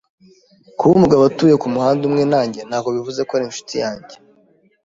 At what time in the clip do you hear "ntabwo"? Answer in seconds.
2.69-2.89